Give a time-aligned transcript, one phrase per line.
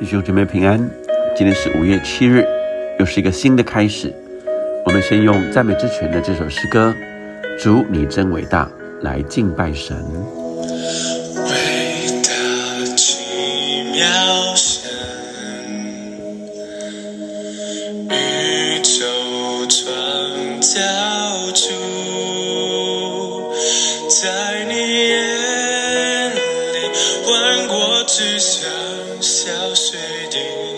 [0.00, 0.80] 弟兄姐妹平安，
[1.36, 2.42] 今天是五月七日，
[2.98, 4.10] 又是一个新的开始。
[4.86, 6.96] 我们先用赞美之泉的这首诗歌
[7.62, 8.64] 《主你真伟大》
[9.04, 9.94] 来敬拜神。
[10.56, 11.52] 伟
[12.22, 12.30] 大
[12.96, 14.06] 奇妙
[14.56, 14.90] 神，
[18.08, 19.04] 宇宙
[19.68, 20.80] 创造
[21.54, 23.52] 主，
[24.08, 24.72] 在你
[25.10, 26.38] 眼里，
[27.30, 28.64] 万国之上，
[29.20, 30.69] 小水滴，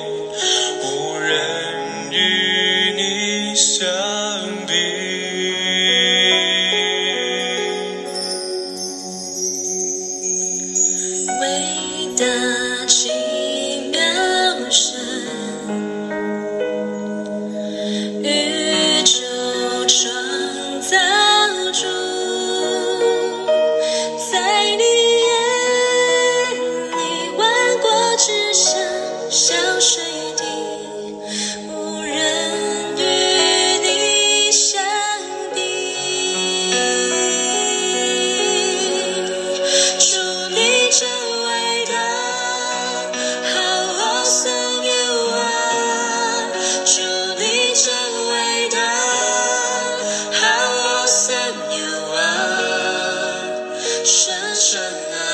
[54.04, 54.80] 深深
[55.12, 55.31] 爱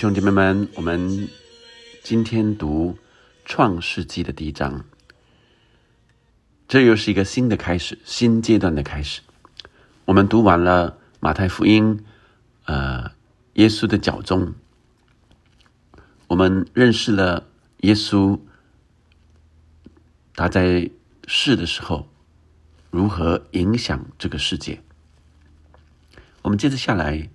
[0.00, 1.28] 兄姐妹们，我们
[2.02, 2.92] 今天读
[3.44, 4.86] 《创世纪》的第一章，
[6.66, 9.20] 这又是一个新的开始，新阶段的开始。
[10.06, 12.02] 我们读完了马太福音，
[12.64, 13.12] 呃，
[13.52, 14.54] 耶稣的脚踪，
[16.28, 17.46] 我们认识了
[17.80, 18.40] 耶稣，
[20.34, 20.90] 他在
[21.26, 22.08] 世的时候
[22.88, 24.82] 如何影响这个世界。
[26.40, 27.28] 我们接着下来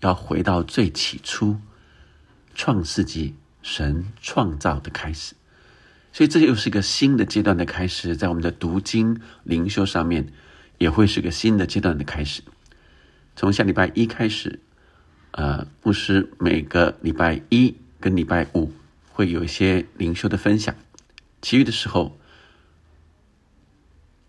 [0.00, 1.56] 要回到最起初。
[2.60, 5.34] 创世纪，神创造的开始，
[6.12, 8.14] 所以这又是一个新的阶段的开始。
[8.14, 10.30] 在我们的读经灵修上面，
[10.76, 12.42] 也会是个新的阶段的开始。
[13.34, 14.60] 从下礼拜一开始，
[15.30, 18.70] 呃，牧师每个礼拜一跟礼拜五
[19.10, 20.74] 会有一些灵修的分享，
[21.40, 22.20] 其余的时候，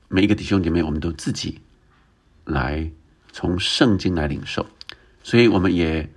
[0.07, 1.59] 每一个弟兄姐妹，我们都自己
[2.45, 2.89] 来
[3.33, 4.65] 从圣经来领受，
[5.21, 6.09] 所以我们也。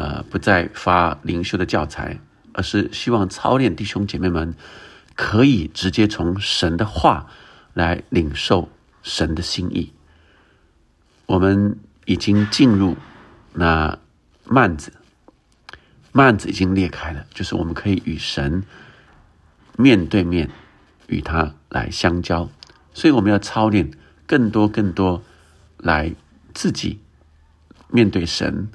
[0.00, 2.18] 呃，不再发灵修的教材，
[2.54, 4.54] 而是希望操练弟兄姐妹们
[5.14, 7.26] 可以直接从神的话
[7.74, 8.70] 来领受
[9.02, 9.92] 神的心意。
[11.26, 12.96] 我们已经进入
[13.52, 13.98] 那
[14.46, 14.94] 幔子，
[16.12, 18.64] 幔子已经裂开了，就是我们可以与神
[19.76, 20.48] 面对面
[21.08, 22.48] 与他来相交。
[22.94, 23.90] 所以我们要操练
[24.26, 25.22] 更多更多
[25.76, 26.14] 来
[26.54, 27.00] 自己
[27.88, 28.70] 面对神。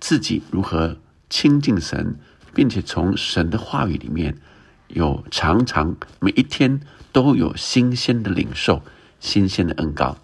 [0.00, 0.96] 自己如何
[1.28, 2.16] 亲近神，
[2.54, 4.36] 并且从神的话语里面
[4.88, 6.80] 有常常每一天
[7.12, 8.82] 都有新鲜的领受、
[9.20, 10.16] 新鲜的恩膏。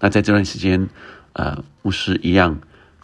[0.00, 0.88] 那在这段时间，
[1.32, 2.60] 呃，牧师一样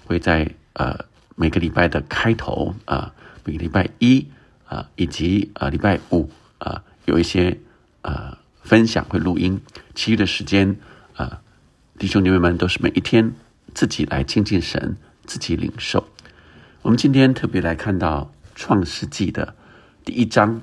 [0.06, 1.04] 会在呃
[1.34, 3.12] 每个礼拜的开头啊，
[3.44, 4.28] 每个礼拜一
[4.66, 7.58] 啊，以及啊礼拜五啊，有一些
[8.02, 9.60] 呃分享会录音。
[9.94, 10.76] 其余的时间
[11.16, 11.40] 啊，
[11.98, 13.32] 弟兄姐妹们都是每一天
[13.74, 14.96] 自己来亲近神。
[15.26, 16.08] 自己领受。
[16.82, 19.56] 我们今天特别来看到《创世纪》的
[20.04, 20.60] 第一章，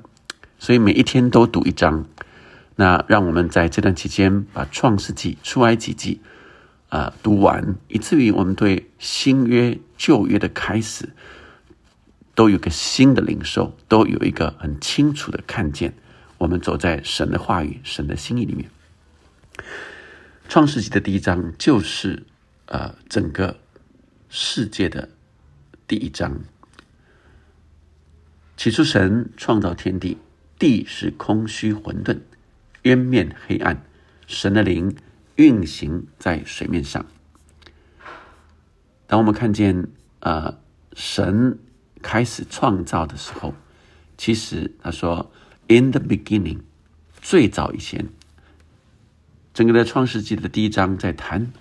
[0.59, 2.05] 所以每一天都读一章。
[2.75, 6.22] 那让我们在这段期间把《创世纪》《出埃及记》
[6.96, 11.09] 啊读完，以至于我们对新约、旧约的开始
[12.35, 15.96] 都有个新的领受，都有一个很清楚的看见。
[16.37, 18.69] 我们走在神的话语、神的心意里面。
[20.47, 22.23] 《创世纪》的第一章就是
[22.67, 23.58] 呃整个。
[24.33, 25.09] 世界的
[25.85, 26.39] 第一章，
[28.55, 30.19] 起初神创造天地，
[30.57, 32.22] 地是空虚混沌，
[32.83, 33.83] 渊面黑暗，
[34.28, 34.95] 神的灵
[35.35, 37.05] 运行在水面上。
[39.05, 39.89] 当我们看见
[40.22, 40.57] 呃
[40.93, 41.59] 神
[42.01, 43.53] 开始创造的时候，
[44.17, 45.29] 其实他说
[45.67, 46.61] “in the beginning”，
[47.22, 48.07] 最早以前，
[49.53, 51.51] 整个的创世纪的第一章在谈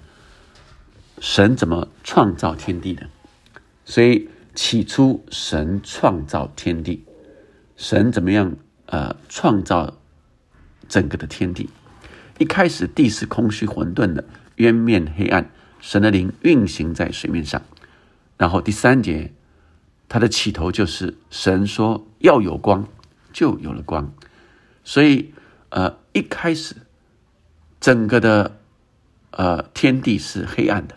[1.20, 3.06] 神怎么创造天地的？
[3.84, 7.05] 所以起初神创造天地，
[7.76, 8.56] 神怎么样？
[8.87, 9.99] 呃，创造
[10.88, 11.70] 整个的天地。
[12.38, 14.25] 一开始地是空虚混沌的，
[14.56, 15.50] 渊面黑暗，
[15.81, 17.62] 神的灵运行在水面上。
[18.37, 19.32] 然后第三节，
[20.08, 22.88] 它的起头就是神说要有光，
[23.32, 24.12] 就有了光。
[24.82, 25.32] 所以，
[25.69, 26.75] 呃，一开始
[27.78, 28.58] 整个的
[29.31, 30.96] 呃天地是黑暗的，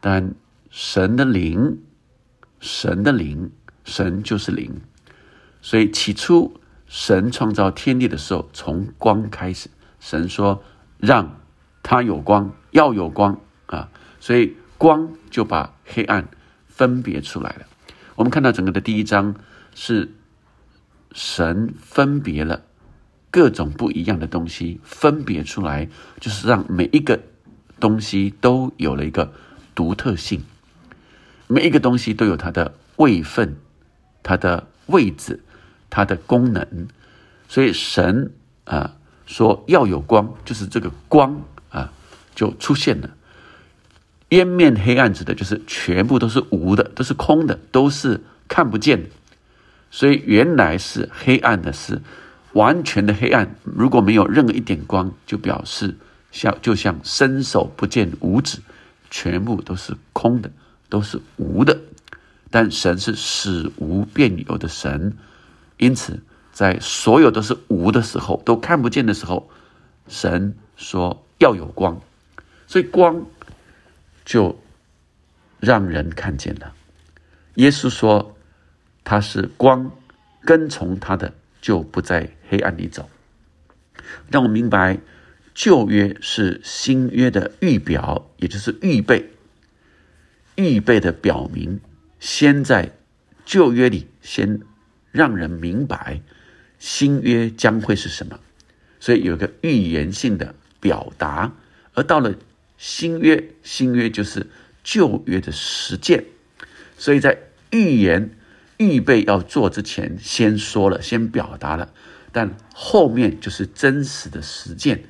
[0.00, 0.34] 但
[0.70, 1.78] 神的灵，
[2.60, 3.50] 神的灵，
[3.84, 4.80] 神就是灵，
[5.60, 9.68] 所以起初神创造天地的时候，从光开始，
[10.00, 10.62] 神说
[10.98, 11.40] 让
[11.82, 13.90] 它有光，要有光啊，
[14.20, 16.28] 所以光就把黑暗
[16.66, 17.66] 分别出来了。
[18.14, 19.34] 我们看到整个的第一章
[19.74, 20.14] 是
[21.12, 22.62] 神分别了
[23.30, 25.88] 各种不一样的东西，分别出来，
[26.20, 27.20] 就是让每一个
[27.80, 29.32] 东西都有了一个
[29.78, 30.42] 独特性。
[31.46, 33.56] 每一个东西都有它的位分、
[34.24, 35.38] 它的位置、
[35.88, 36.88] 它的功能，
[37.48, 38.32] 所以神
[38.64, 41.40] 啊说要有光，就是这个光
[41.70, 41.92] 啊
[42.34, 43.10] 就出现了。
[44.30, 49.08] 烟面黑暗指的就是全部都是无的，都是空的，都是看不见的。
[49.92, 52.02] 所以原来是黑暗的，是
[52.52, 53.54] 完全的黑暗。
[53.62, 55.96] 如果没有任何一点光，就表示
[56.32, 58.58] 像就像伸手不见五指，
[59.10, 60.50] 全部都是空的。
[60.90, 61.78] 都是无的，
[62.50, 65.18] 但神是使无变有的神，
[65.76, 69.50] 因此在所有都是无的时候，都看不见的时候，
[70.06, 72.00] 神说要有光，
[72.66, 73.26] 所以光
[74.24, 74.58] 就
[75.60, 76.72] 让人看见了。
[77.56, 78.34] 耶稣说
[79.04, 79.90] 他是光，
[80.40, 83.10] 跟从他的就不在黑暗里走。
[84.30, 84.98] 让我明白
[85.58, 89.28] 旧约是新约的预表，也就是预备。
[90.54, 91.80] 预备的表明，
[92.20, 92.92] 先在
[93.44, 94.60] 旧约里先
[95.10, 96.20] 让人明白
[96.78, 98.38] 新约将会是什么，
[99.00, 101.52] 所以有个预言性的表达。
[101.94, 102.36] 而到了
[102.76, 104.46] 新约，新约就是
[104.84, 106.24] 旧约的实践，
[106.96, 107.36] 所以在
[107.72, 108.30] 预言
[108.76, 111.92] 预备要做之前，先说了，先表达了，
[112.30, 115.02] 但后面就是真实的实践。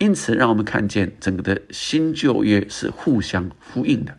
[0.00, 4.16] 因此，让我们看见整个的新旧约是互相呼应的。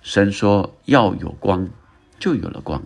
[0.00, 1.68] 神说要有光，
[2.18, 2.82] 就有了光。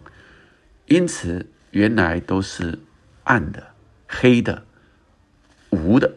[0.86, 2.80] 因此，原来都是
[3.22, 3.68] 暗的、
[4.08, 4.64] 黑的、
[5.70, 6.12] 无的，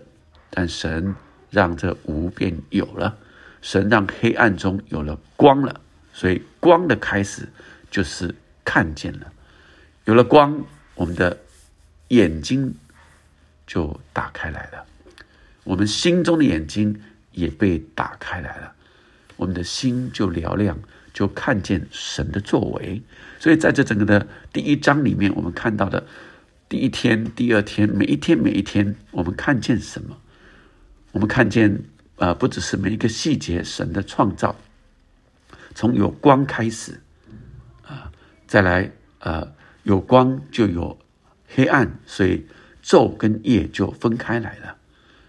[0.50, 1.14] 但神
[1.52, 3.20] 让这无变有了。
[3.62, 5.82] 神让黑暗中有了光了，
[6.14, 7.48] 所以光的开始
[7.92, 8.34] 就是
[8.66, 9.32] 看见了。
[10.06, 10.64] 有了光，
[10.96, 11.38] 我们的
[12.08, 12.74] 眼睛
[13.68, 14.84] 就打开来了，
[15.64, 18.74] 我们心中的眼睛也被打开来了。
[19.38, 20.78] 我们的心就嘹亮，
[21.14, 23.02] 就看见神的作为。
[23.40, 26.06] 所以在这整个的第一章里面，我们看到的
[26.70, 30.18] 第一天、第二天，每一天、每一天，我们看见什么？
[31.12, 31.84] 我们看见，
[32.18, 34.56] 呃，不只是每一个细节，神的创造，
[35.74, 37.02] 从有光开始，
[37.84, 38.12] 啊，
[38.46, 39.52] 再来，呃，
[39.84, 40.98] 有光就有
[41.48, 42.46] 黑暗，所以
[42.84, 44.78] 昼跟夜就分开来了。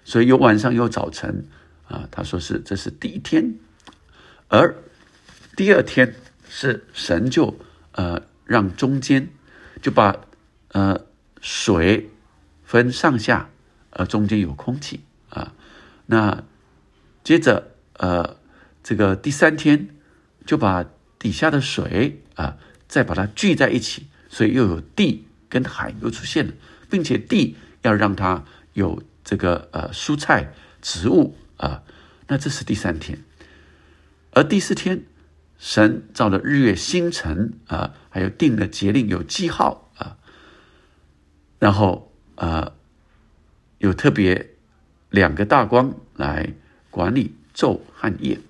[0.04, 1.46] 所以有晚上，有早晨，
[1.86, 3.54] 啊，他说是这是第一天。
[4.48, 4.76] 而
[5.56, 6.14] 第二天
[6.48, 7.56] 是神就
[7.92, 9.28] 呃让中间
[9.80, 10.24] 就把
[10.68, 11.06] 呃
[11.40, 12.10] 水
[12.64, 13.48] 分上下，
[13.90, 15.00] 呃中间有空气
[15.30, 15.54] 啊，
[16.06, 16.44] 那
[17.24, 18.36] 接着呃
[18.82, 19.88] 这个第三天
[20.44, 20.84] 就把
[21.18, 26.52] 底下的水啊再把它聚在一起，所以又有地跟海又出现了，
[26.90, 31.82] 并且地要让它有这个呃蔬菜植物啊，
[32.28, 33.18] 那这是第三天。
[34.32, 35.04] 而第四天，
[35.58, 40.16] 神造了日月星辰啊，还有定了节令，有记号啊，
[41.58, 42.72] 然后呃，
[43.78, 44.54] 有特别
[45.10, 46.54] 两个大光来
[46.90, 48.40] 管理昼和夜。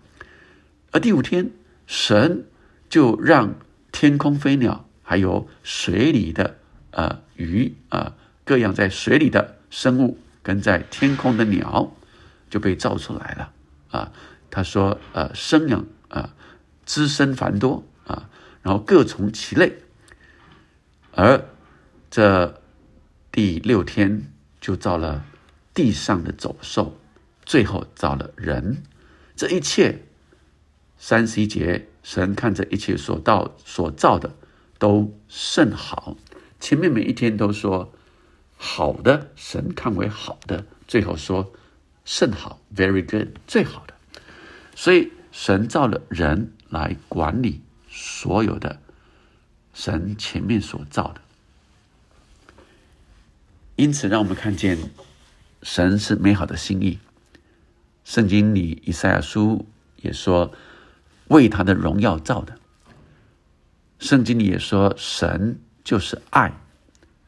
[0.93, 1.51] 而第五天，
[1.87, 2.47] 神
[2.89, 3.55] 就让
[3.91, 6.59] 天空飞鸟，还有水里的
[6.93, 8.15] 呃鱼啊，
[8.45, 11.93] 各样在水里的生物，跟在天空的鸟
[12.51, 13.53] 就被造出来了
[13.91, 14.13] 啊。
[14.51, 16.35] 他说：“呃，生养啊，
[16.85, 18.29] 滋生繁多啊，
[18.63, 19.79] 然后各从其类。
[21.13, 21.45] 而
[22.11, 22.61] 这
[23.31, 24.31] 第六天
[24.61, 25.25] 就造了
[25.73, 26.99] 地上的走兽，
[27.47, 28.83] 最后造了人。
[29.35, 30.03] 这一切
[30.99, 34.35] 三十一节，神看着一切所到所造的
[34.79, 36.17] 都甚好。
[36.61, 37.93] 前面每一天都说
[38.65, 41.53] 好的，神看为好的，最后说
[42.05, 43.95] 甚好，very good，最好的。”
[44.77, 48.79] 所以神造了人来管理所有的
[49.75, 51.21] 神前面所造的。
[53.75, 54.79] 因此，让我们看见
[55.65, 57.01] 神是美好的心意。
[58.05, 59.67] 圣经里以赛亚书
[59.97, 60.55] 也说，
[61.27, 62.61] 为他的荣耀造的。
[63.99, 66.53] 圣经里也说，神就是爱，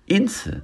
[0.07, 0.63] 因此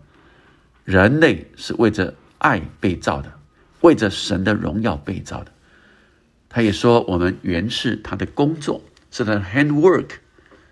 [0.91, 3.33] 人类是为着爱被造的，
[3.81, 5.53] 为着神的荣耀被造的。
[6.49, 8.83] 他也说，我们原是他的工作，
[9.13, 10.09] 是他 handwork，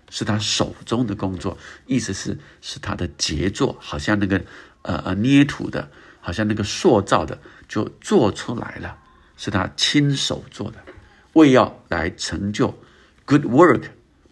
[0.09, 4.43] 是他手中的工作，意思是是他的杰作，好像那个
[4.81, 8.97] 呃呃捏土的，好像那个塑造的，就做出来了，
[9.37, 10.83] 是他亲手做的，
[11.31, 12.77] 为要来成就
[13.23, 13.83] good work，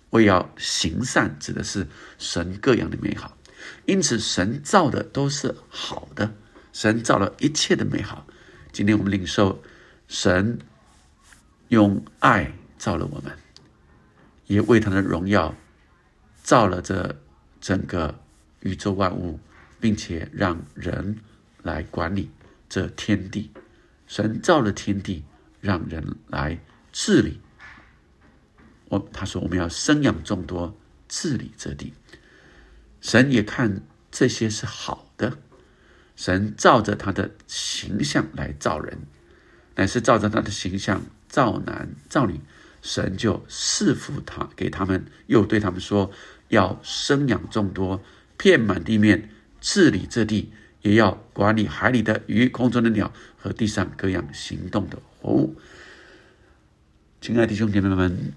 [0.10, 3.37] 为要行善，指的是神各样的美好。
[3.86, 6.34] 因此，神造的都是好的，
[6.72, 8.26] 神造了一切的美好。
[8.72, 9.62] 今天我们领受
[10.08, 10.60] 神。
[11.70, 13.38] 用爱造了我们，
[14.46, 15.54] 也为他的荣耀
[16.42, 17.14] 造了这
[17.60, 18.18] 整个
[18.62, 19.38] 宇宙万物，
[19.78, 21.18] 并且让人
[21.64, 22.32] 来管理
[22.70, 23.52] 这天地。
[24.08, 25.26] 神造了天地，
[25.60, 26.58] 让人来
[26.94, 27.42] 治理。
[28.88, 30.74] 我他说我们要生养众多，
[31.10, 31.92] 治理这地。
[33.02, 35.38] 神也看这些是好的。
[36.16, 39.00] 神照着他的形象来造人，
[39.76, 41.02] 乃是照着他的形象。
[41.30, 42.40] 造男造女，
[42.82, 46.10] 神就赐福他给他们，又对他们说：
[46.48, 48.02] 要生养众多，
[48.38, 55.60] 遍满地面，治理这地，也要管理海里的鱼、空中的鸟和地上各样行动的活物。
[57.20, 58.32] 亲爱的弟兄姐妹们，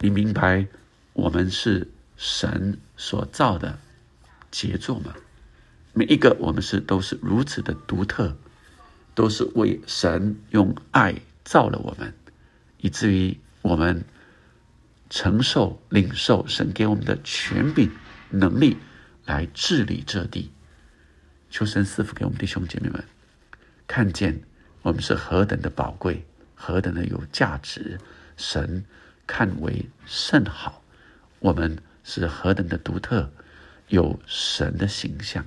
[0.00, 0.66] 你明白
[1.14, 3.78] 我们是神所造的
[4.54, 5.12] 杰作吗？
[5.94, 8.36] 每一个我们是都是如此的独特，
[9.12, 12.14] 都是为神用爱造了我们。
[12.78, 14.04] 以至于我们
[15.10, 17.90] 承受、领受神给我们的权柄、
[18.30, 18.76] 能力
[19.24, 20.52] 来治理这地。
[21.50, 23.04] 求神赐福给我们弟兄姐妹们，
[23.88, 24.40] 看见
[24.82, 27.98] 我们是何等的宝贵，何等的有价值，
[28.36, 28.84] 神
[29.26, 30.80] 看为甚好。
[31.40, 33.32] 我们是何等的独特，
[33.94, 35.46] 有神的形象。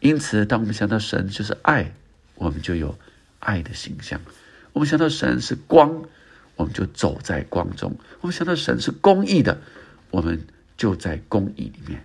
[0.00, 1.92] 因此，当我们想到神就是爱，
[2.34, 2.98] 我们就有
[3.38, 4.20] 爱的形象。
[4.72, 6.04] 我们想到神是光。
[6.58, 7.96] 我们就走在光中。
[8.20, 9.62] 我们想到神是公义的，
[10.10, 10.44] 我们
[10.76, 12.04] 就在公义里面。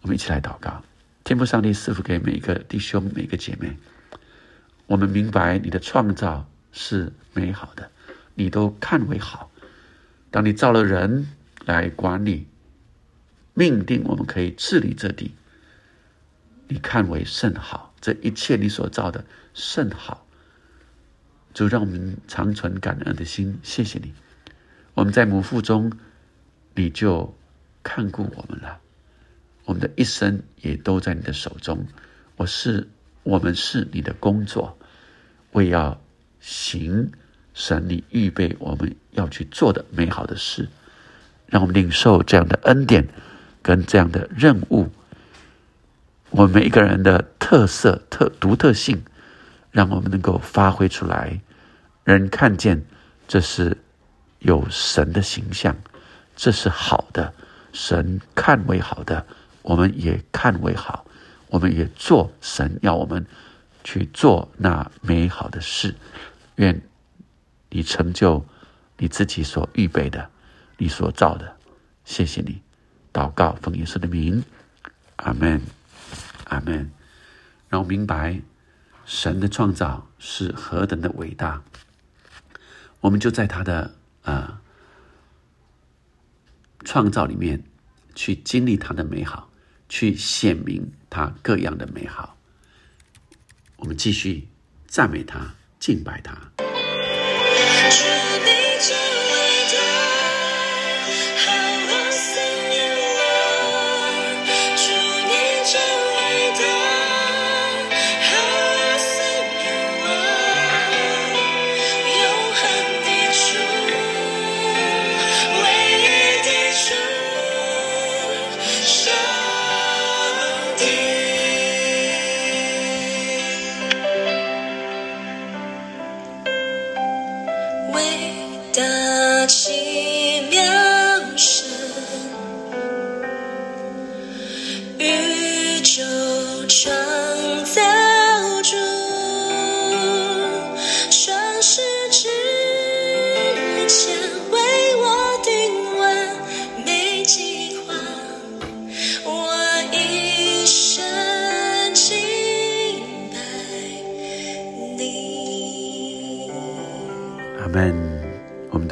[0.00, 0.82] 我们一起来祷告，
[1.24, 3.76] 天父上帝赐福给每一个弟兄、每一个姐妹。
[4.86, 7.90] 我们明白你的创造是美好的，
[8.34, 9.50] 你都看为好。
[10.30, 11.28] 当你造了人
[11.66, 12.46] 来管理、
[13.58, 15.32] 命定，我们可以治理这地，
[16.68, 17.92] 你看为甚好。
[18.00, 20.24] 这一切你所造的甚好。
[21.52, 24.14] 就让我们长存感恩的心，谢谢你。
[24.94, 25.90] 我们在母腹中，
[26.76, 27.36] 你就
[27.82, 28.78] 看顾我们了。
[29.64, 31.84] 我们的一生也都在你的手中。
[32.36, 32.86] 我是，
[33.24, 34.78] 我们是你的工作，
[35.50, 36.00] 为要
[36.38, 37.10] 行
[37.54, 40.68] 神你预备我们要去做的美好的事。
[41.46, 43.08] 让我们领受这样的恩典
[43.62, 44.88] 跟这样的任务。
[46.30, 49.02] 我们每一个人的特色、特独特性，
[49.70, 51.40] 让我们能够发挥出来。
[52.04, 52.84] 人看见，
[53.26, 53.76] 这是
[54.38, 55.76] 有神的形象，
[56.36, 57.32] 这是好的，
[57.72, 59.26] 神看为好的，
[59.62, 61.06] 我们也看为好，
[61.48, 63.26] 我们也做神要我们
[63.84, 65.94] 去做那美好的事。
[66.56, 66.80] 愿
[67.70, 68.44] 你成就
[68.96, 70.30] 你自己所预备的，
[70.76, 71.56] 你所造的。
[72.04, 72.60] 谢谢你，
[73.18, 74.44] 祷告奉耶稣的名，
[75.16, 75.60] 阿门，
[76.44, 76.88] 阿门。
[77.68, 78.40] 让我明白
[79.04, 81.64] 神的创造是何等的伟大。
[83.00, 84.62] 我们就在他的啊
[86.84, 87.64] 创造里面
[88.14, 89.50] 去经历他的美好，
[89.88, 92.38] 去显明他各样的美好。
[93.78, 94.46] 我们继续
[94.86, 96.57] 赞美他，敬拜他。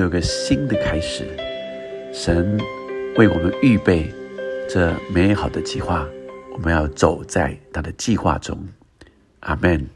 [0.06, 1.24] 有个新的开始，
[2.12, 2.56] 神
[3.16, 4.08] 为我们预备
[4.68, 6.06] 这美好的计划，
[6.52, 8.56] 我们要走在他的计划中。
[9.40, 9.95] 阿门。